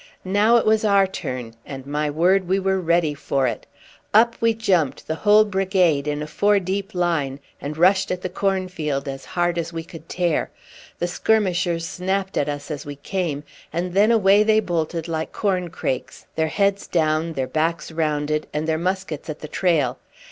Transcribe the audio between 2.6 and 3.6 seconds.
ready for